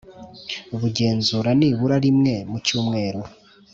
[0.79, 3.21] bugenzura nibura rimwe mu cyumweru